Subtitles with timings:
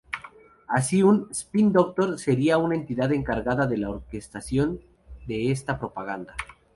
[0.67, 4.81] Así un ""Spin Doctor"" sería una entidad encargada de la orquestación
[5.27, 6.33] de esta propaganda.